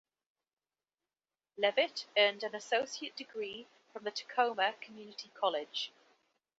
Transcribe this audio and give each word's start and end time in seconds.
Leavitt 1.57 2.07
earned 2.17 2.41
an 2.41 2.55
associate 2.55 3.15
degree 3.15 3.67
from 3.93 4.03
Tacoma 4.05 4.73
Community 4.81 5.29
College. 5.35 5.91